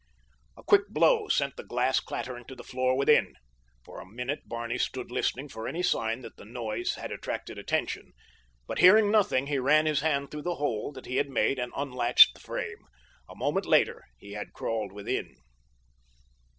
[0.57, 3.35] A quick blow sent the glass clattering to the floor within.
[3.85, 8.13] For a minute Barney stood listening for any sign that the noise had attracted attention,
[8.65, 11.71] but hearing nothing he ran his hand through the hole that he had made and
[11.77, 12.87] unlatched the frame.
[13.29, 15.35] A moment later he had crawled within.